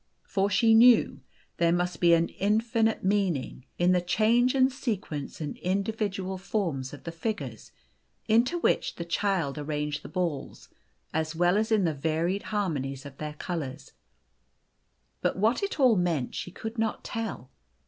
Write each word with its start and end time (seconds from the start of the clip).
O 0.23 0.23
*' 0.23 0.23
For 0.31 0.49
she 0.49 0.73
knew 0.73 1.21
there 1.57 1.71
must 1.71 1.99
be 1.99 2.15
an 2.15 2.29
infinite 2.29 3.03
meaning 3.03 3.65
in 3.77 3.91
the 3.91 4.01
change 4.01 4.55
and 4.55 4.71
sequence 4.71 5.39
and 5.39 5.55
individual 5.59 6.39
forms 6.39 6.91
of 6.91 7.03
the 7.03 7.11
fig 7.11 7.37
ures 7.37 7.69
into 8.27 8.57
which 8.57 8.95
the 8.95 9.05
child 9.05 9.59
arranged 9.59 10.01
the 10.01 10.09
balls, 10.09 10.69
as 11.13 11.35
well 11.35 11.55
as 11.55 11.71
in 11.71 11.83
the 11.83 11.93
varied 11.93 12.45
harmonies 12.49 13.05
of 13.05 13.19
their 13.19 13.33
colours, 13.33 13.91
but 15.21 15.37
what 15.37 15.61
it 15.61 15.79
all 15.79 15.95
meant 15.95 16.33
she 16.33 16.49
could 16.49 16.79
not 16.79 17.03
tell. 17.03 17.51